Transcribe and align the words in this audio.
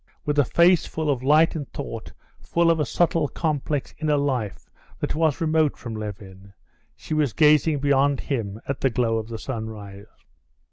With 0.25 0.39
a 0.39 0.43
face 0.45 0.87
full 0.87 1.11
of 1.11 1.21
light 1.21 1.55
and 1.55 1.71
thought, 1.71 2.11
full 2.39 2.71
of 2.71 2.79
a 2.79 2.87
subtle, 2.87 3.27
complex 3.27 3.93
inner 3.99 4.17
life, 4.17 4.67
that 4.99 5.13
was 5.13 5.39
remote 5.39 5.77
from 5.77 5.95
Levin, 5.95 6.53
she 6.95 7.13
was 7.13 7.33
gazing 7.33 7.77
beyond 7.77 8.21
him 8.21 8.59
at 8.67 8.81
the 8.81 8.89
glow 8.89 9.19
of 9.19 9.27
the 9.27 9.37
sunrise. 9.37 10.07